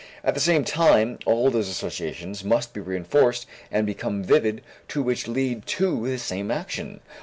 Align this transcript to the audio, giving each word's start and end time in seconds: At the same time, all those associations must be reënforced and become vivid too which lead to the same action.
At 0.23 0.33
the 0.33 0.39
same 0.39 0.63
time, 0.63 1.19
all 1.27 1.51
those 1.51 1.69
associations 1.69 2.43
must 2.43 2.73
be 2.73 2.81
reënforced 2.81 3.45
and 3.71 3.85
become 3.85 4.23
vivid 4.23 4.63
too 4.87 5.03
which 5.03 5.27
lead 5.27 5.67
to 5.67 6.07
the 6.09 6.17
same 6.17 6.49
action. 6.49 7.01